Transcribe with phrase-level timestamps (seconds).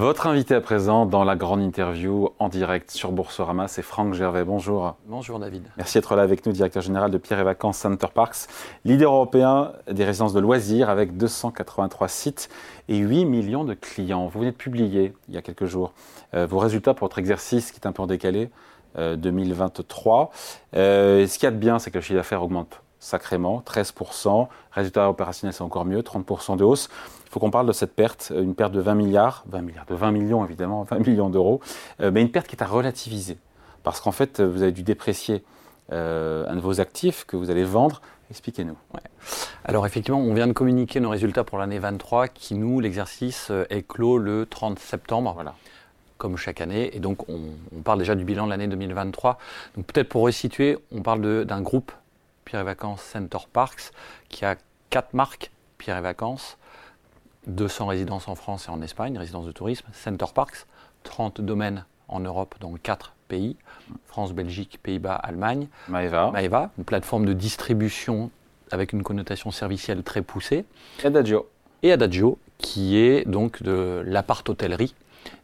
[0.00, 4.44] Votre invité à présent dans la grande interview en direct sur Boursorama, c'est Franck Gervais.
[4.44, 4.96] Bonjour.
[5.06, 5.64] Bonjour David.
[5.76, 8.48] Merci d'être là avec nous, directeur général de Pierre et Vacances Center Parks,
[8.86, 12.48] leader européen des résidences de loisirs avec 283 sites
[12.88, 14.26] et 8 millions de clients.
[14.26, 15.92] Vous venez de publier il y a quelques jours
[16.32, 18.48] euh, vos résultats pour votre exercice qui est un peu en décalé,
[18.96, 20.30] 2023.
[20.76, 23.62] Euh, euh, ce qu'il y a de bien, c'est que le chiffre d'affaires augmente sacrément,
[23.66, 24.46] 13%.
[24.72, 26.88] Résultat opérationnel, c'est encore mieux, 30% de hausse.
[27.26, 29.94] Il faut qu'on parle de cette perte, une perte de 20 milliards, 20 milliards, de
[29.94, 31.60] 20 millions évidemment, 20 millions d'euros,
[32.00, 33.38] euh, mais une perte qui est à relativiser.
[33.82, 35.42] Parce qu'en fait, vous avez dû déprécier
[35.92, 38.02] euh, un de vos actifs que vous allez vendre.
[38.30, 38.76] Expliquez-nous.
[39.64, 43.64] Alors effectivement, on vient de communiquer nos résultats pour l'année 23 qui, nous, l'exercice euh,
[43.70, 45.32] est clos le 30 septembre.
[45.34, 45.54] Voilà
[46.18, 46.94] comme chaque année.
[46.94, 47.40] Et donc, on,
[47.74, 49.38] on parle déjà du bilan de l'année 2023.
[49.74, 51.92] Donc, peut-être pour resituer, on parle d'un groupe
[52.44, 53.92] Pierre et Vacances Center Parks,
[54.28, 54.56] qui a
[54.90, 56.58] quatre marques Pierre et Vacances,
[57.46, 60.66] 200 résidences en France et en Espagne, résidences de tourisme, Center Parks,
[61.04, 63.56] 30 domaines en Europe dans quatre pays,
[64.06, 65.68] France, Belgique, Pays-Bas, Allemagne.
[65.88, 66.30] Maeva.
[66.32, 68.30] Maeva, une plateforme de distribution
[68.70, 70.64] avec une connotation servicielle très poussée.
[71.02, 71.48] Et Adagio.
[71.82, 74.94] Et Adagio, qui est donc de l'appart-hôtellerie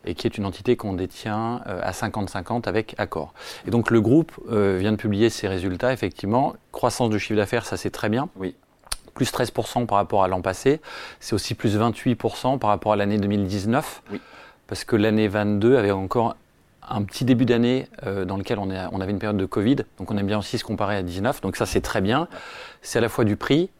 [0.05, 3.32] et qui est une entité qu'on détient euh, à 50-50 avec Accor.
[3.66, 6.55] Et donc le groupe euh, vient de publier ses résultats, effectivement.
[6.72, 8.28] Croissance de chiffre d'affaires, ça c'est très bien.
[8.36, 8.54] Oui.
[9.14, 10.80] Plus 13% par rapport à l'an passé.
[11.20, 14.02] C'est aussi plus 28% par rapport à l'année 2019.
[14.12, 14.20] Oui.
[14.66, 16.36] Parce que l'année 22 avait encore
[16.88, 19.77] un petit début d'année euh, dans lequel on, on, avait une période de Covid.
[19.98, 21.41] Donc on aime bien aussi se comparer à 19.
[21.41, 22.28] Donc ça c'est très bien.
[22.82, 23.70] C'est à la fois du prix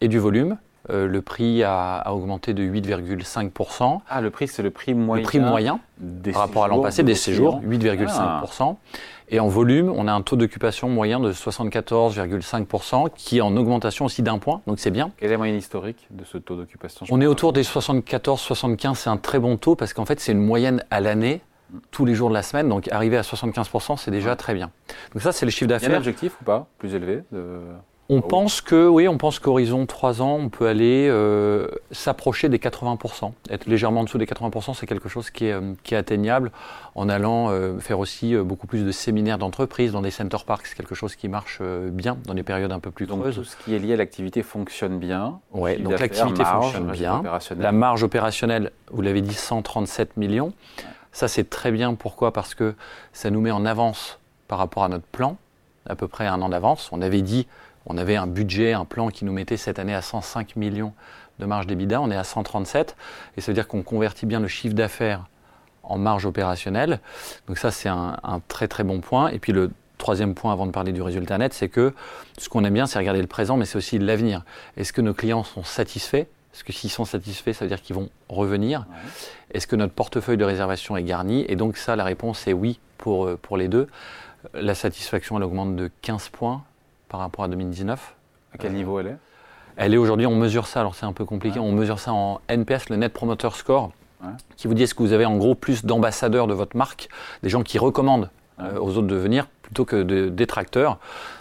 [0.00, 0.56] et du volume.
[0.90, 4.00] Euh, le prix a, augmenté de 8,5%.
[4.08, 5.80] Ah, le prix, c'est le prix moyen Le prix moyen
[6.32, 8.06] par rapport à l'an passé, des séjours, 8,5%.
[8.60, 8.74] Ah.
[9.28, 14.04] Et en volume, on a un taux d'occupation moyen de 74,5%, qui est en augmentation
[14.04, 15.10] aussi d'un point, donc c'est bien.
[15.16, 19.10] Quelle est la moyenne historique de ce taux d'occupation On est autour des 74-75, c'est
[19.10, 21.40] un très bon taux, parce qu'en fait, c'est une moyenne à l'année
[21.90, 22.68] tous les jours de la semaine.
[22.68, 24.70] Donc arriver à 75%, c'est déjà très bien.
[25.12, 25.88] Donc ça, c'est le chiffre d'affaires.
[25.88, 27.22] Il y a un objectif ou pas plus élevé
[28.08, 32.48] on ah pense que, oui, on pense qu'horizon 3 ans, on peut aller euh, s'approcher
[32.48, 33.32] des 80%.
[33.50, 36.52] Être légèrement en dessous des 80%, c'est quelque chose qui est, euh, qui est, atteignable
[36.94, 40.76] en allant euh, faire aussi beaucoup plus de séminaires d'entreprise dans des center parks, c'est
[40.76, 43.34] quelque chose qui marche bien dans des périodes un peu plus donc, creuses.
[43.34, 45.40] Tout ce qui est lié à l'activité fonctionne bien.
[45.52, 47.22] Oui, donc l'activité fonctionne bien.
[47.58, 50.52] La marge opérationnelle, vous l'avez dit, 137 millions.
[51.12, 51.94] Ça, c'est très bien.
[51.94, 52.32] Pourquoi?
[52.32, 52.74] Parce que
[53.12, 54.18] ça nous met en avance
[54.48, 55.38] par rapport à notre plan,
[55.88, 56.90] à peu près un an d'avance.
[56.92, 57.46] On avait dit
[57.86, 60.92] on avait un budget, un plan qui nous mettait cette année à 105 millions
[61.38, 62.96] de marge d'EBITDA, on est à 137,
[63.36, 65.26] et ça veut dire qu'on convertit bien le chiffre d'affaires
[65.82, 67.00] en marge opérationnelle.
[67.46, 68.16] Donc ça, c'est un,
[68.48, 69.28] très très bon point.
[69.28, 71.94] Et puis le troisième point avant de parler du résultat net, c'est que
[72.38, 74.44] ce qu'on aime bien, c'est regarder le présent, mais c'est aussi l'avenir.
[74.76, 76.26] Est-ce que nos clients sont satisfaits?
[76.52, 78.86] Est-ce que s'ils sont satisfaits, ça veut dire qu'ils vont revenir?
[79.52, 81.44] Est-ce que notre portefeuille de réservation est garni?
[81.48, 83.88] Et donc ça, la réponse est oui pour, euh, pour les deux.
[84.54, 86.64] La satisfaction, elle augmente de 15 points
[87.08, 88.14] par rapport à 2019.
[88.52, 89.16] À quel niveau elle est
[89.76, 92.40] Elle est aujourd'hui, on mesure ça, alors c'est un peu compliqué, on mesure ça en
[92.48, 93.92] NPS, le Net Promoter Score,
[94.56, 97.08] qui vous dit est-ce que vous avez en gros plus d'ambassadeurs de votre marque,
[97.42, 98.30] des gens qui recommandent
[98.60, 100.98] euh, aux autres de venir plutôt que de détracteurs.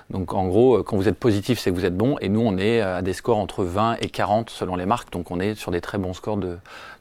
[0.10, 2.18] Donc en gros, euh, quand vous êtes positif, c'est que vous êtes bon.
[2.22, 5.12] Et nous, on est à des scores entre 20 et 40 selon les marques.
[5.12, 6.58] Donc on est sur des très bons scores de,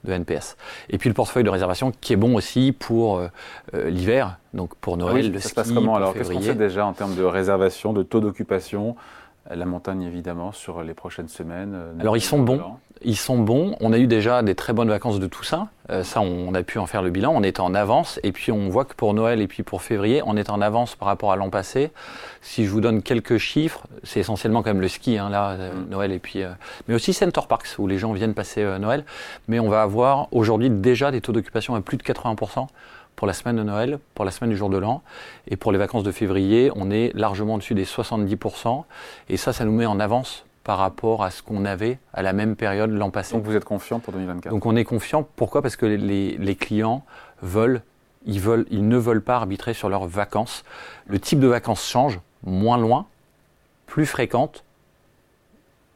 [0.07, 0.55] NPS.
[0.89, 3.29] Et puis le portefeuille de réservation qui est bon aussi pour euh,
[3.73, 6.13] l'hiver, donc pour Noël, ah le ça se passe comment alors?
[6.13, 8.95] Qu'est-ce qu'on fait déjà en termes de réservation, de taux d'occupation?
[9.49, 11.77] La montagne évidemment sur les prochaines semaines.
[11.99, 12.61] Alors ils sont bons,
[13.03, 13.75] ils sont bons.
[13.81, 15.69] On a eu déjà des très bonnes vacances de Toussaint.
[15.89, 17.31] Euh, ça, on, a pu en faire le bilan.
[17.35, 18.19] On est en avance.
[18.23, 20.95] Et puis, on voit que pour Noël et puis pour février, on est en avance
[20.95, 21.91] par rapport à l'an passé.
[22.41, 25.73] Si je vous donne quelques chiffres, c'est essentiellement quand même le ski, hein, là, euh,
[25.73, 25.89] mm.
[25.89, 26.41] Noël et puis.
[26.41, 26.49] Euh,
[26.87, 29.05] mais aussi Center Parks, où les gens viennent passer Noël.
[29.47, 32.67] Mais on va avoir aujourd'hui déjà des taux d'occupation à plus de 80%
[33.15, 35.01] pour la semaine de Noël, pour la semaine du jour de l'an.
[35.47, 38.83] Et pour les vacances de février, on est largement au-dessus des 70%.
[39.29, 42.33] Et ça, ça nous met en avance par rapport à ce qu'on avait à la
[42.33, 43.35] même période l'an passé.
[43.35, 45.25] Donc vous êtes confiant pour 2024 Donc on est confiant.
[45.35, 45.61] Pourquoi?
[45.61, 47.05] Parce que les, clients
[47.41, 47.81] veulent
[48.25, 50.63] ils, veulent, ils ne veulent pas arbitrer sur leurs vacances.
[51.05, 53.05] Le type de vacances change, moins loin,
[53.85, 54.63] plus fréquente,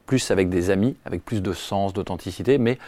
[0.06, 2.78] plus avec des amis, avec plus de sens, d'authenticité, mais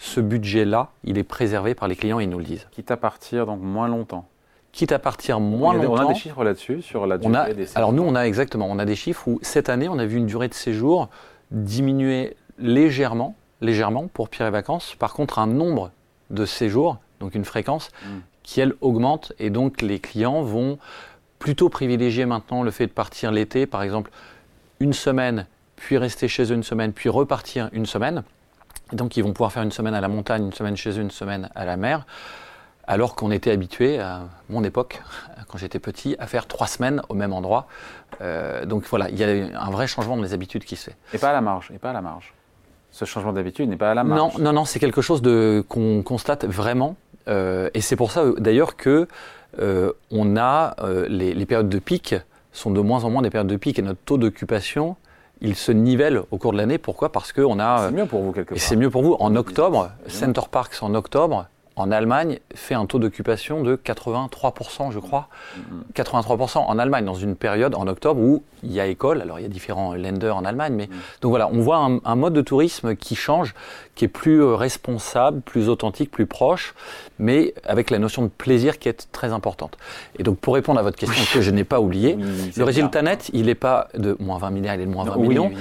[0.00, 2.66] ce budget-là, il est préservé par les clients, ils nous le disent.
[2.72, 4.26] Quitte à partir donc moins longtemps
[4.72, 6.04] quitte à partir moins longtemps.
[6.04, 8.68] On a des chiffres là-dessus, sur la durée des séjours Alors nous, on a exactement,
[8.70, 11.08] on a des chiffres où cette année, on a vu une durée de séjour
[11.50, 14.94] diminuer légèrement, légèrement pour Pierre et Vacances.
[14.98, 15.90] Par contre, un nombre
[16.30, 18.18] de séjours, donc une fréquence, hmm.
[18.44, 20.78] qui elle augmente et donc les clients vont
[21.38, 24.10] plutôt privilégier maintenant le fait de partir l'été, par exemple
[24.78, 28.22] une semaine, puis rester chez eux une semaine, puis repartir une semaine.
[28.92, 31.10] Donc ils vont pouvoir faire une semaine à la montagne, une semaine chez eux, une
[31.10, 32.06] semaine à la mer,
[32.86, 35.02] alors qu'on était habitué à mon époque,
[35.48, 37.66] quand j'étais petit, à faire trois semaines au même endroit.
[38.20, 40.96] Euh, donc voilà, il y a un vrai changement dans les habitudes qui se fait.
[41.14, 42.34] Et pas à la marge, et pas à la marge.
[42.90, 44.36] Ce changement d'habitude n'est pas à la marge.
[44.36, 45.22] Non, non, non, c'est quelque chose
[45.68, 46.96] qu'on constate vraiment.
[47.28, 49.06] Euh, et c'est pour ça d'ailleurs que
[49.60, 50.74] euh, on a
[51.08, 52.14] les, les, périodes de pic
[52.52, 54.96] sont de moins en moins des périodes de pic et notre taux d'occupation
[55.40, 56.78] il se nivelle au cours de l'année.
[56.78, 57.12] Pourquoi?
[57.12, 57.86] Parce qu'on a.
[57.88, 58.56] C'est mieux pour vous quelque part.
[58.56, 59.16] Et c'est mieux pour vous.
[59.20, 61.46] En octobre, Center Parks en octobre,
[61.76, 65.28] en Allemagne, fait un taux d'occupation de 83%, je crois.
[65.94, 69.22] 83% en Allemagne, dans une période, en octobre, où il y a école.
[69.22, 70.74] Alors, il y a différents lenders en Allemagne.
[70.74, 70.88] Mais...
[71.20, 73.54] Donc voilà, on voit un, mode de tourisme qui change,
[73.94, 76.74] qui est plus euh, responsable, plus authentique, plus proche,
[77.18, 79.78] mais avec la notion de plaisir qui est très importante.
[80.18, 82.18] Et donc, pour répondre à votre question que je n'ai pas oublié,
[82.56, 85.16] le résultat net, il n'est pas de moins 20 milliards, il est de moins 20
[85.16, 85.52] millions.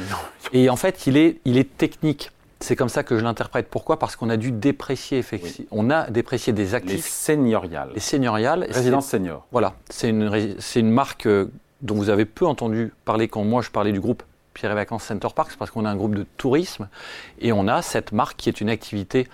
[0.51, 2.31] Et en fait, il est, il est technique.
[2.61, 3.69] C'est comme ça que je l'interprète.
[3.69, 3.99] Pourquoi?
[3.99, 5.69] Parce qu'on a dû déprécier, effectivement.
[5.71, 6.91] On a déprécié des actifs.
[6.91, 7.91] Les seigneuriales.
[7.93, 8.67] Les seigneuriales.
[8.69, 9.45] Résidence senior.
[9.51, 9.75] Voilà.
[9.89, 10.29] C'est une,
[10.75, 11.51] une marque euh,
[11.81, 14.23] dont vous avez peu entendu parler quand moi je parlais du groupe
[14.53, 16.89] Pierre et Vacances Center Parks, parce qu'on a un groupe de tourisme.
[17.39, 19.27] Et on a cette marque qui est une activité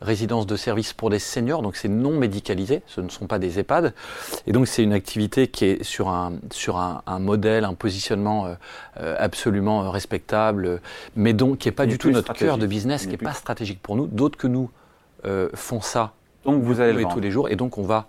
[0.00, 3.58] résidence de service pour des seniors, donc c'est non médicalisé, ce ne sont pas des
[3.58, 3.94] EHPAD.
[4.46, 8.54] Et donc c'est une activité qui est sur un, sur un, modèle, un positionnement euh,
[9.00, 10.80] euh, absolument euh, respectable,
[11.16, 13.80] mais donc qui n'est pas du tout notre cœur de business, qui n'est pas stratégique
[13.82, 14.06] pour nous.
[14.06, 14.70] D'autres que nous
[15.54, 16.12] font ça
[16.44, 18.06] donc vous allez tous les jours, et donc on va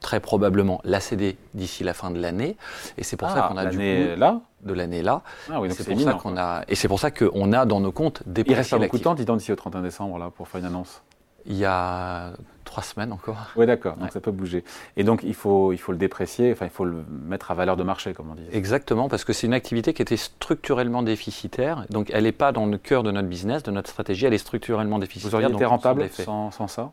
[0.00, 2.56] très probablement la céder d'ici la fin de l'année.
[2.96, 5.22] Et c'est pour ça ah, qu'on a du coup, là de l'année là.
[5.50, 7.92] Ah oui, c'est pour ça qu'on a et c'est pour ça qu'on a dans nos
[7.92, 8.42] comptes des.
[8.46, 10.66] Il reste pas beaucoup de temps, dis d'ici au 31 décembre là pour faire une
[10.66, 11.02] annonce
[11.46, 12.32] il y a
[12.64, 13.36] trois semaines encore.
[13.56, 14.64] Oui, d'accord, donc ça peut bouger.
[14.96, 17.76] Et donc il faut, il faut le déprécier, enfin il faut le mettre à valeur
[17.76, 18.42] de marché, comme on dit.
[18.52, 22.66] Exactement, parce que c'est une activité qui était structurellement déficitaire, donc elle n'est pas dans
[22.66, 25.30] le cœur de notre business, de notre stratégie, elle est structurellement déficitaire.
[25.30, 26.90] Vous auriez été rentable sans, sans, ça?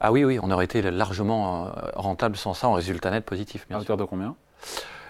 [0.00, 3.66] Ah oui, oui, on aurait été largement euh, rentable sans ça en résultat net positif.
[3.68, 4.34] Bien à hauteur de combien?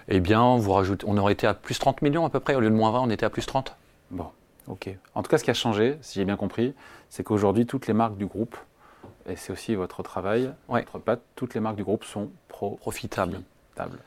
[0.07, 2.59] Eh bien, vous rajoutez, on aurait été à plus 30 millions à peu près, au
[2.59, 3.75] lieu de moins 20, on était à plus 30.
[4.11, 4.27] Bon,
[4.67, 4.89] ok.
[5.15, 6.73] En tout cas, ce qui a changé, si j'ai bien compris,
[7.13, 8.57] c'est qu'aujourd'hui, toutes les marques du groupe,
[9.29, 13.43] et c'est aussi votre travail, votre patte, toutes les marques du groupe sont profitables.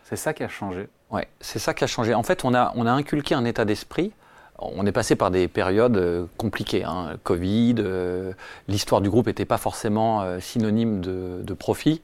[0.03, 0.89] C'est ça qui a changé.
[1.13, 2.15] Oui, c'est ça qui a changé.
[2.15, 4.11] En fait, on a, on a inculqué un état d'esprit.
[4.59, 7.17] On est passé par des périodes euh, compliquées, hein.
[7.23, 8.33] Covid, euh,
[8.67, 12.03] l'histoire du groupe n'était pas forcément euh, synonyme de, de, profit.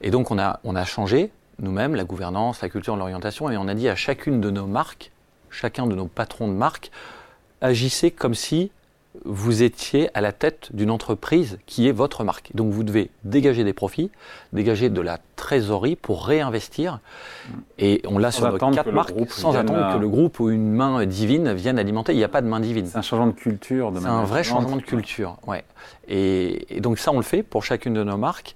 [0.00, 1.30] Et donc on a, on a changé,
[1.60, 5.12] nous-mêmes, la gouvernance, la culture, l'orientation, et on a dit à chacune de nos marques,
[5.50, 6.90] chacun de nos patrons de marque,
[7.60, 8.72] agissez comme si
[9.24, 12.50] vous étiez à la tête d'une entreprise qui est votre marque.
[12.54, 14.10] Donc vous devez dégager des profits,
[14.52, 17.00] dégager de la trésorerie pour réinvestir.
[17.78, 21.04] Et on l'a sur nos quatre marques sans attendre que le groupe ou une main
[21.04, 22.12] divine vienne alimenter.
[22.12, 22.86] Il n'y a pas de main divine.
[22.86, 23.92] C'est un changement de culture.
[23.98, 25.36] C'est un vrai changement de culture.
[25.46, 25.64] Ouais.
[26.08, 28.54] Et, et donc ça, on le fait pour chacune de nos marques.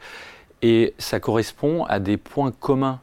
[0.62, 3.00] Et ça correspond à des points communs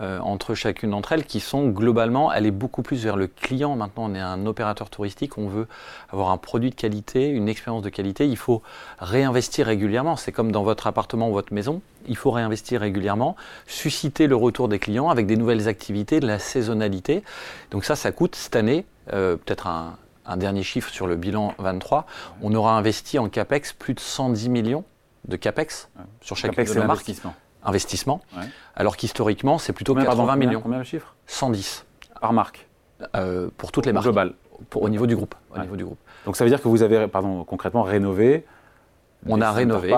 [0.00, 3.76] euh, entre chacune d'entre elles qui sont globalement aller beaucoup plus vers le client.
[3.76, 5.68] Maintenant, on est un opérateur touristique, on veut
[6.10, 8.26] avoir un produit de qualité, une expérience de qualité.
[8.26, 8.62] Il faut
[8.98, 10.16] réinvestir régulièrement.
[10.16, 11.80] C'est comme dans votre appartement ou votre maison.
[12.08, 13.36] Il faut réinvestir régulièrement,
[13.66, 17.22] susciter le retour des clients avec des nouvelles activités, de la saisonnalité.
[17.70, 19.96] Donc ça, ça coûte cette année euh, peut-être un,
[20.36, 22.06] dernier chiffre sur le bilan 23.
[22.42, 24.84] On aura investi en CAPEX plus de 110 millions
[25.28, 25.88] de CAPEX
[26.20, 26.86] sur chaque CAPEX, de nos
[27.64, 28.20] investissement,
[28.74, 30.60] alors qu'historiquement, c'est plutôt 80 millions.
[30.60, 31.84] Combien de chiffres 110.
[32.20, 32.66] Par marque
[33.16, 34.04] euh, Pour toutes les marques.
[34.04, 34.34] Global.
[34.70, 35.98] Pour, au, niveau du groupe, au niveau du groupe.
[36.24, 38.46] Donc ça veut dire que vous avez, pardon, concrètement rénové
[39.26, 39.94] on a rénové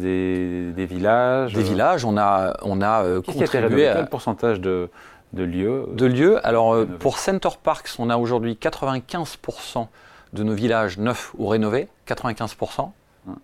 [0.00, 1.52] des, des, villages.
[1.52, 4.88] Des villages, on a, on a euh, contribué à quel pourcentage de,
[5.32, 6.46] de lieux De lieux.
[6.46, 9.86] Alors euh, pour Center Parks, on a aujourd'hui 95%
[10.32, 12.90] de nos villages neufs ou rénovés, 95%.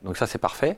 [0.02, 0.76] Donc ça c'est parfait.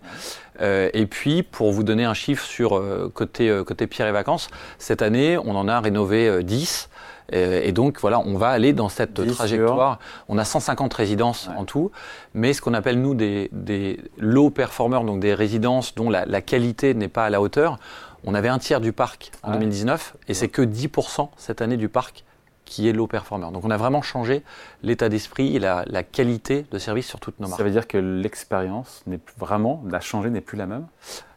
[0.60, 4.12] Euh, et puis pour vous donner un chiffre sur euh, côté, euh, côté pierre et
[4.12, 6.88] vacances, cette année on en a rénové 10.
[7.32, 10.00] Et donc voilà, on va aller dans cette trajectoire.
[10.28, 11.92] On a 150 résidences en tout,
[12.34, 16.42] mais ce qu'on appelle nous des, des, low performers, donc des résidences dont la, la
[16.42, 17.78] qualité n'est pas à la hauteur.
[18.24, 21.88] On avait un tiers du parc en 2019 et c'est que 10% cette année du
[21.88, 22.24] parc
[22.70, 23.50] qui est low performer.
[23.52, 24.44] Donc on a vraiment changé
[24.84, 27.58] l'état d'esprit et la, qualité de service sur toutes nos marques.
[27.58, 30.86] Ça veut dire que l'expérience n'est vraiment, la changé, n'est plus la même?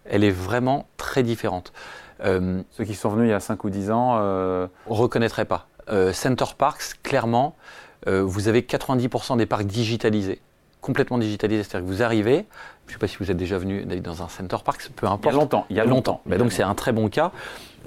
[0.05, 1.73] Elle est vraiment très différente.
[2.23, 4.67] Euh, Ceux qui sont venus il y a 5 ou 10 ans euh...
[4.85, 5.67] On ne reconnaîtrait pas.
[5.89, 7.55] Euh, Center Parks, clairement,
[8.07, 10.39] euh, vous avez 90% des parcs digitalisés
[10.81, 11.63] complètement digitalisés.
[11.63, 12.45] C'est-à-dire que vous arrivez,
[12.85, 15.23] je ne sais pas si vous êtes déjà venu dans un Center Parks, peu importe.
[15.23, 15.65] Il y a longtemps.
[15.69, 16.21] Il y a longtemps.
[16.27, 17.31] Donc c'est un très bon cas.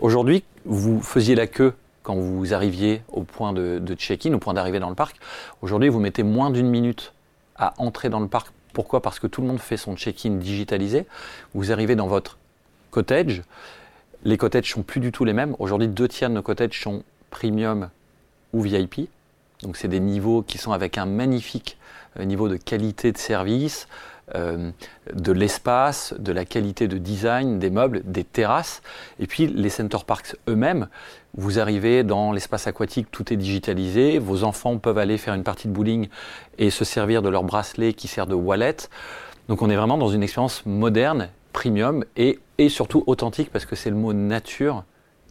[0.01, 1.75] Aujourd'hui, vous faisiez la queue
[2.07, 5.17] quand vous arriviez au point de, check-in, au point d'arrivée dans le parc.
[5.61, 7.13] Aujourd'hui, vous mettez moins d'une minute
[7.57, 9.03] à entrer dans le parc Pourquoi?
[9.03, 11.05] Parce que tout le monde fait son check-in digitalisé.
[11.53, 12.39] Vous arrivez dans votre
[12.93, 13.43] cottage.
[14.23, 15.57] Les cottages sont plus du tout les mêmes.
[15.59, 17.91] Aujourd'hui, deux tiers de nos cottages sont premium
[18.53, 19.11] ou VIP.
[19.63, 21.77] Donc c'est des niveaux qui sont avec un magnifique
[22.21, 23.89] euh, niveau de qualité de service,
[24.35, 24.71] euh,
[25.13, 28.83] de l'espace, de la qualité de design des meubles, des terrasses.
[29.21, 30.89] Et puis les center parks eux-mêmes,
[31.37, 35.69] vous arrivez dans l'espace aquatique, tout est digitalisé, vos enfants peuvent aller faire une partie
[35.69, 36.09] de bowling
[36.59, 38.77] et se servir de leur bracelet qui sert de wallet.
[39.49, 43.77] Donc on est vraiment dans une expérience moderne, premium et, et surtout authentique parce que
[43.77, 44.85] c'est le mot nature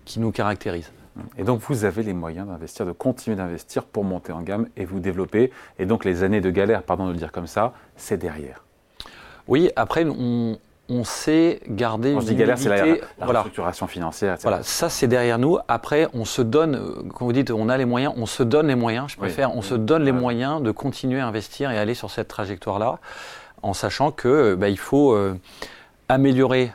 [0.06, 0.92] qui nous caractérise.
[1.38, 4.86] Et donc vous avez les moyens d'investir, de continuer d'investir pour monter en gamme et
[4.86, 5.52] vous développer.
[5.80, 8.65] Et donc les années de galère, pardon de le dire comme ça, c'est derrière.
[9.48, 10.58] Oui, après on,
[11.04, 14.48] sait garder une dis galère, c'est la, structuration financière, etc.
[14.48, 15.58] Voilà, ça c'est derrière nous.
[15.68, 18.76] Après, on se donne, quand vous dites on a les moyens, on se donne les
[18.76, 22.12] moyens, je préfère, on se donne les moyens de continuer à investir et aller sur
[22.12, 23.00] cette trajectoire-là,
[23.64, 25.36] en sachant que bah, il faut euh,
[26.08, 26.72] améliorer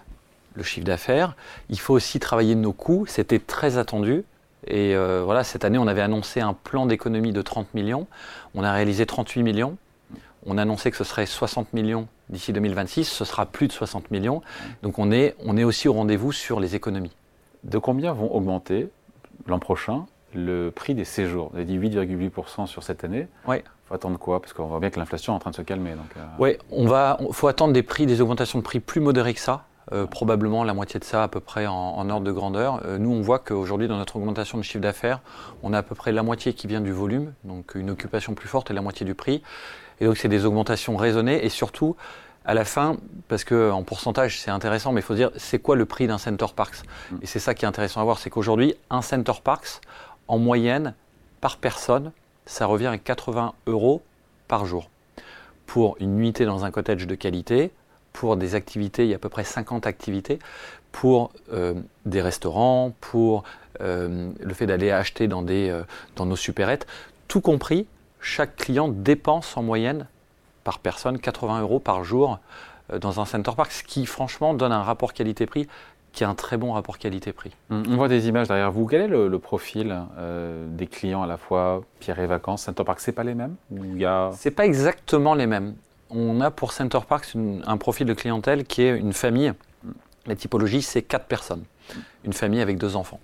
[0.55, 1.35] le chiffre d'affaires.
[1.69, 3.07] Il faut aussi travailler nos coûts.
[3.07, 4.25] C'était très attendu.
[4.67, 8.07] Et euh, voilà, cette année, on avait annoncé un plan d'économie de 30 millions.
[8.55, 9.77] On a réalisé 38 millions.
[10.47, 13.05] On a annoncé que ce serait 60 millions d'ici 2026.
[13.05, 14.43] Ce sera plus de 60 millions.
[14.83, 17.13] Donc on est, on est aussi au rendez-vous sur les économies.
[17.65, 18.89] De combien vont augmenter
[19.47, 21.51] l'an prochain le prix des séjours?
[21.53, 23.29] Vous avez dit 8,8% sur cette année.
[23.47, 23.57] Oui.
[23.59, 24.41] Il faut attendre quoi?
[24.41, 25.91] Parce qu'on voit bien que l'inflation est en train de se calmer.
[25.93, 26.25] Donc euh.
[26.39, 29.65] Oui, on va, faut attendre des prix, des augmentations de prix plus modérées que ça.
[29.93, 32.81] Euh, probablement la moitié de ça à peu près en, ordre de grandeur.
[32.85, 35.21] Euh, nous, on voit qu'aujourd'hui, dans notre augmentation de chiffre d'affaires,
[35.65, 38.47] on a à peu près la moitié qui vient du volume, donc une occupation plus
[38.47, 39.43] forte et la moitié du prix.
[40.01, 41.97] Et donc, c'est des augmentations raisonnées et surtout,
[42.45, 42.97] à la fin,
[43.29, 46.47] parce qu'en pourcentage, c'est intéressant, mais il faut dire, c'est quoi le prix d'un Center
[46.55, 46.83] Parks?
[47.11, 47.17] Mm.
[47.23, 49.81] Et c'est ça qui est intéressant à voir, c'est qu'aujourd'hui, un Center Parks,
[50.27, 50.95] en moyenne,
[51.41, 52.13] par personne,
[52.47, 54.03] ça revient à 80 euros
[54.49, 54.89] par jour.
[55.67, 57.71] Pour une nuitée dans un cottage de qualité,
[58.13, 60.39] pour des activités, il y a à peu près 50 activités,
[60.93, 61.75] pour euh,
[62.07, 63.45] des restaurants, pour
[63.81, 65.83] euh, le fait d'aller acheter dans, des, euh,
[66.17, 66.87] dans nos supérettes.
[67.29, 67.87] Tout compris,
[68.21, 70.07] chaque client dépense en moyenne
[70.65, 72.39] par personne 80 euros par jour
[73.01, 75.69] dans un center park, ce qui franchement donne un rapport qualité-prix
[76.13, 77.53] qui a un très bon rapport qualité-prix.
[77.71, 78.85] On voit des images derrière vous.
[78.87, 79.97] Quel est le, profil
[80.67, 84.05] des clients à la fois Pierre et Vacances, Center Park C'est pas les mêmes Ce
[84.05, 84.31] a...
[84.35, 85.75] C'est pas exactement les mêmes
[86.11, 89.53] on a pour Center Parks un profil de clientèle qui est une famille.
[90.27, 91.65] La typologie, c'est quatre personnes.
[92.25, 93.21] Une famille avec deux enfants.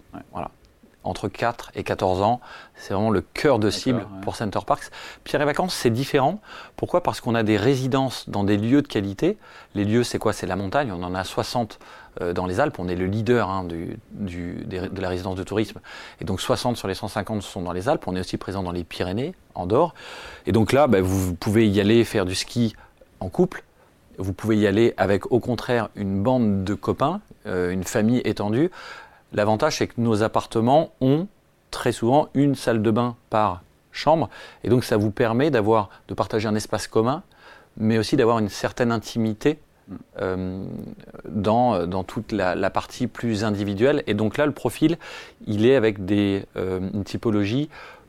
[1.06, 2.40] Entre 4 et 14 ans,
[2.74, 4.90] c'est vraiment le cœur de cible pour Center Parks.
[5.22, 6.40] Pierre et Vacances, c'est différent.
[6.74, 7.02] Pourquoi?
[7.02, 9.38] Parce qu'on a des résidences dans des lieux de qualité.
[9.76, 10.32] Les lieux, c'est quoi?
[10.32, 10.92] C'est la montagne.
[10.92, 11.78] On en a 60
[12.20, 12.78] euh, dans les Alpes.
[12.80, 15.78] On est le leader hein, de la résidence de tourisme.
[16.20, 18.04] Et donc 60 sur les 150 sont dans les Alpes.
[18.08, 19.94] On est aussi présent dans les Pyrénées, en Andorre.
[20.46, 22.74] Et donc là, bah, vous pouvez y aller faire du ski
[23.20, 23.62] en couple.
[24.18, 28.70] Vous pouvez y aller avec, au contraire, une bande de copains, euh, une famille étendue.
[29.32, 31.26] L'avantage, c'est que nos appartements ont
[31.70, 34.28] très souvent une salle de bain par chambre.
[34.64, 37.22] Et donc, ça vous permet d'avoir, de partager un espace commun,
[37.76, 39.58] mais aussi d'avoir une certaine intimité
[40.20, 40.64] euh,
[41.28, 44.02] dans, dans, toute la, partie plus individuelle.
[44.06, 44.98] Et donc là, le profil,
[45.46, 47.68] il est avec des, euh, une typologie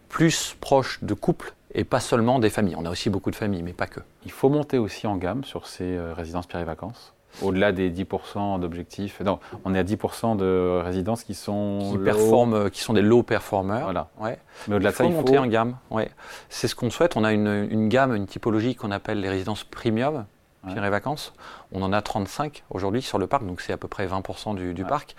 [0.10, 2.76] plus proche de couple et pas seulement des familles.
[2.78, 4.00] On a aussi beaucoup de familles, mais pas que.
[4.26, 7.92] Il faut monter aussi en gamme sur ces euh, résidences Pierre et Vacances au-delà des
[7.92, 9.20] 10% d'objectifs.
[9.22, 13.24] Non, on est à 10% de résidences qui sont qui performent, qui sont des low
[13.24, 13.84] performers.
[13.84, 14.10] Voilà.
[14.20, 14.38] Ouais.
[14.68, 15.78] Mais au-delà de ça, il faut monter en gamme.
[15.92, 16.10] Ouais.
[16.50, 17.16] C'est ce qu'on souhaite.
[17.16, 20.26] On a une, une gamme, une typologie qu'on appelle les résidences premium.
[20.68, 21.34] Pierre et Vacances.
[21.72, 24.74] On en a 35 aujourd'hui sur le parc, donc c'est à peu près 20% du,
[24.74, 25.16] du parc.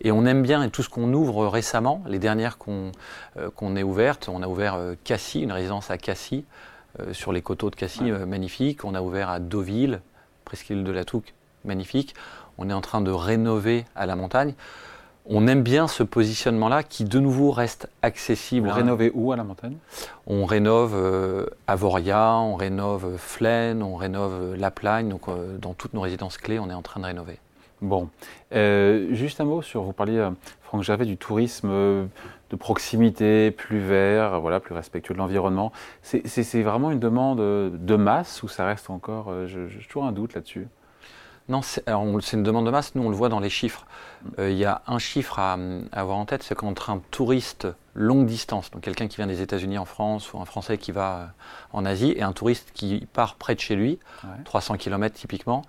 [0.00, 2.92] Et on aime bien, et tout ce qu'on ouvre récemment, les dernières qu'on
[3.38, 6.44] euh, ait ouvertes, on a ouvert euh, Cassis, une résidence à Cassis,
[7.00, 8.84] euh, sur les coteaux de Cassis, magnifique.
[8.84, 10.00] On a ouvert à Deauville,
[10.44, 12.14] presqu'île de la Touque, magnifique.
[12.58, 14.54] On est en train de rénover à la montagne.
[15.26, 18.68] On aime bien ce positionnement-là qui, de nouveau, reste accessible.
[18.68, 19.76] Vous rénovez où à la montagne?
[20.26, 25.08] On rénove euh, Avoria, on rénove Flaine, on rénove La Plagne.
[25.08, 27.38] Donc, euh, dans toutes nos résidences clés, on est en train de rénover.
[27.80, 28.08] Bon.
[28.54, 30.26] Euh, juste un mot sur, vous parliez,
[30.62, 35.70] Franck Gervais, du tourisme de proximité, plus vert, voilà, plus respectueux de l'environnement.
[36.02, 39.32] C'est vraiment une demande de masse ou ça reste encore.
[39.46, 40.66] J'ai toujours un doute là-dessus.
[41.50, 41.82] Non, c'est
[42.32, 42.94] une demande de masse.
[42.94, 43.84] Nous, on le voit dans les chiffres.
[44.38, 45.58] Euh, il y a un chiffre à,
[45.90, 49.76] avoir en tête, c'est qu'entre un touriste longue distance, donc quelqu'un qui vient des États-Unis
[49.76, 51.26] en France ou un Français qui va euh,
[51.72, 53.98] en Asie, et un touriste qui part près de chez lui,
[54.44, 55.62] 300 km typiquement,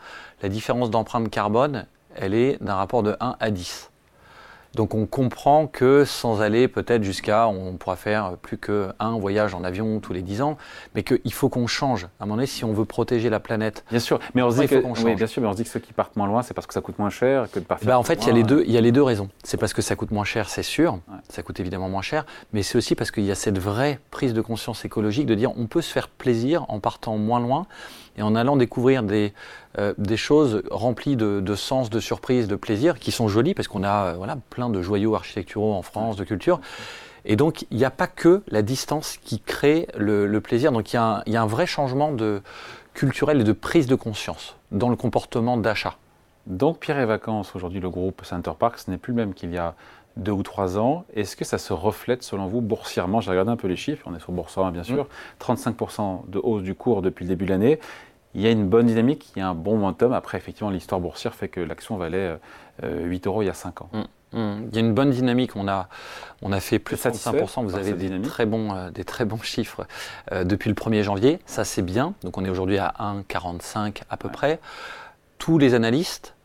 [0.43, 3.90] la différence d'empreinte carbone, elle est d'un rapport de 1 à 10.
[4.75, 9.63] Donc on comprend que sans aller peut-être jusqu'à, on pourra faire plus qu'un voyage en
[9.63, 10.57] avion tous les 10 ans,
[10.95, 12.05] mais qu'il faut qu'on change.
[12.05, 13.83] À un moment donné, si on veut protéger la planète.
[13.89, 15.69] Bien sûr, mais on se dit que, oui, bien sûr, mais on se dit que
[15.69, 17.87] ceux qui partent moins loin, c'est parce que ça coûte moins cher que de partir.
[17.87, 19.29] Bah, en fait, il y a les deux, il y a les deux raisons.
[19.43, 20.99] C'est parce que ça coûte moins cher, c'est sûr.
[21.27, 24.33] Ça coûte évidemment moins cher, mais c'est aussi parce qu'il y a cette vraie prise
[24.33, 27.67] de conscience écologique de dire on peut se faire plaisir en partant moins loin
[28.17, 29.33] et en allant découvrir des,
[29.77, 34.07] euh, choses remplies de, sens, de surprise, de plaisir, qui sont jolies parce qu'on a
[34.07, 36.59] euh, voilà, plein de joyaux architecturaux en France, de culture.
[37.23, 40.71] Et donc, il n'y a pas que la distance qui crée le, plaisir.
[40.71, 42.15] Donc, il y, a un, vrai changement
[42.95, 45.97] culturel et de prise de conscience dans le comportement d'achat.
[46.47, 49.53] Donc, Pierre et Vacances, aujourd'hui, le groupe Center Park, ce n'est plus le même qu'il
[49.53, 49.75] y a
[50.17, 51.05] deux ou trois ans.
[51.15, 53.21] Est-ce que ça se reflète, selon vous, boursièrement?
[53.21, 55.07] J'ai regardé un peu les chiffres, on est sur Boursorama, bien sûr.
[55.39, 57.79] 35% de hausse du cours depuis le début de l'année.
[58.33, 60.13] Il y a une bonne dynamique, il y a un bon momentum.
[60.13, 62.37] Après, effectivement, l'histoire boursière fait que l'action valait
[62.81, 63.89] 8 euh, euros il y a 5 ans.
[63.91, 63.99] Mmh.
[64.33, 64.67] Mmh.
[64.69, 65.55] Il y a une bonne dynamique.
[65.55, 65.89] On a,
[66.41, 67.63] on a fait plus de 35%.
[67.63, 69.85] Vous avez des très, bons, euh, des très bons chiffres
[70.31, 71.39] euh, depuis le 1er janvier.
[71.45, 72.13] Ça, c'est bien.
[72.23, 74.61] Donc, on est aujourd'hui à 1,45 à peu près.
[75.37, 76.35] Tous les analystes,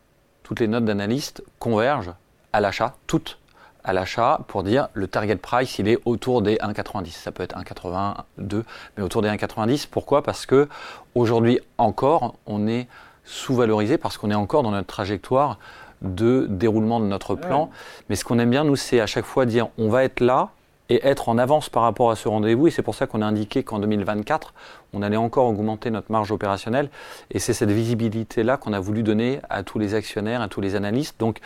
[0.42, 2.14] toutes les notes d'analystes convergent
[2.52, 3.38] à l'achat, toutes
[3.86, 7.12] à l'achat pour dire le target price, il est autour des 1,90.
[7.12, 8.64] Ça peut être 1,82,
[8.96, 9.86] mais autour des 1,90.
[9.88, 10.22] Pourquoi?
[10.22, 10.68] Parce que
[11.14, 12.88] aujourd'hui encore, on est
[13.24, 15.58] sous-valorisé parce qu'on est encore dans notre trajectoire
[16.02, 17.70] de déroulement de notre plan.
[18.08, 20.50] Mais ce qu'on aime bien, nous, c'est à chaque fois dire on va être là
[20.88, 22.66] et être en avance par rapport à ce rendez-vous.
[22.66, 24.52] Et c'est pour ça qu'on a indiqué qu'en 2024,
[24.92, 26.90] on allait encore augmenter notre marge opérationnelle.
[27.30, 30.74] Et c'est cette visibilité-là qu'on a voulu donner à tous les actionnaires, à tous les
[30.74, 31.18] analystes.
[31.18, 31.40] Donc,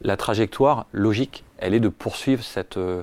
[0.00, 3.02] la trajectoire logique, elle est de poursuivre cette, euh,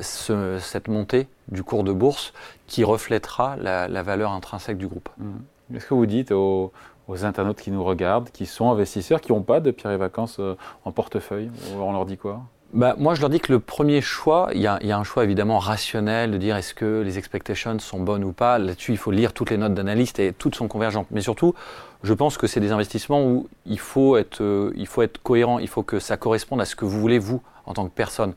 [0.00, 2.32] cette montée du cours de bourse
[2.66, 5.08] qui reflètera la, valeur intrinsèque du groupe.
[5.18, 5.32] Mmh.
[5.72, 6.72] Qu'est-ce que vous dites aux,
[7.08, 10.36] aux internautes qui nous regardent, qui sont investisseurs, qui n'ont pas de pierre et vacances
[10.38, 11.50] euh, en portefeuille?
[11.76, 12.42] On leur dit quoi?
[12.74, 15.58] Bah, moi, je leur dis que le premier choix, il y, a, un choix évidemment
[15.58, 18.58] rationnel de dire est-ce que les expectations sont bonnes ou pas.
[18.58, 21.06] Là-dessus, il faut lire toutes les notes d'analystes et toutes sont convergentes.
[21.10, 21.54] Mais surtout,
[22.02, 25.58] je pense que c'est des investissements où il faut, être, euh, il faut être cohérent,
[25.58, 28.34] il faut que ça corresponde à ce que vous voulez, vous, en tant que personne.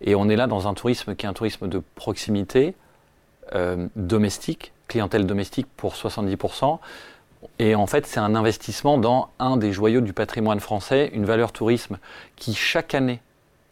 [0.00, 2.74] Et on est là dans un tourisme qui est un tourisme de proximité,
[3.54, 6.78] euh, domestique, clientèle domestique pour 70%.
[7.58, 11.52] Et en fait, c'est un investissement dans un des joyaux du patrimoine français, une valeur
[11.52, 11.98] tourisme
[12.36, 13.20] qui, chaque année,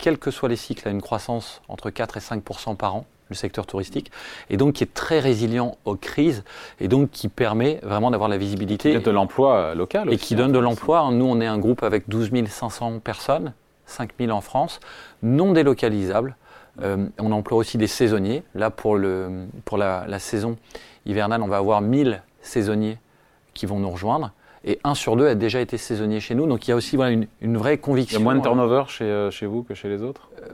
[0.02, 3.36] quels que soient les cycles, a une croissance entre 4 et 5% par an, le
[3.36, 4.10] secteur touristique,
[4.50, 6.42] et donc qui est très résilient aux crises,
[6.80, 8.90] et donc qui permet vraiment d'avoir la visibilité.
[8.90, 10.12] Qui donne de l'emploi euh, local.
[10.12, 11.08] Et qui donne de l'emploi.
[11.12, 13.54] Nous, on est un groupe avec 12 500 personnes,
[13.86, 14.80] 5 000 en France,
[15.22, 16.36] non délocalisables.
[16.82, 18.42] Euh, on emploie aussi des saisonniers.
[18.56, 20.56] Là, pour, le, pour la, la saison
[21.06, 22.98] hivernale, on va avoir 1000 saisonniers
[23.54, 24.32] qui vont nous rejoindre
[24.64, 26.46] et un sur deux a déjà été saisonnier chez nous.
[26.46, 28.18] Donc il y a aussi voilà, une, vraie conviction.
[28.18, 30.28] Il y a moins de turnover chez, euh, chez vous que chez les autres?
[30.40, 30.48] Euh,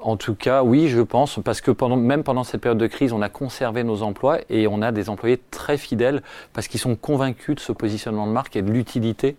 [0.00, 3.12] En tout cas, oui, je pense, parce que pendant, même pendant cette période de crise,
[3.12, 6.96] on a conservé nos emplois et on a des employés très fidèles parce qu'ils sont
[6.96, 9.36] convaincus de ce positionnement de marque et de l'utilité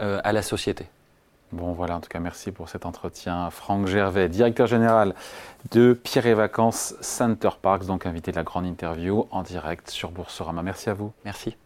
[0.00, 0.86] euh, à la société.
[1.52, 3.50] Bon voilà, en tout cas merci pour cet entretien.
[3.50, 5.16] Franck Gervais, directeur général
[5.72, 10.12] de Pierre et Vacances Center Parks, donc invité de la grande interview en direct sur
[10.12, 10.62] Boursorama.
[10.62, 11.12] Merci à vous.
[11.24, 11.56] Merci.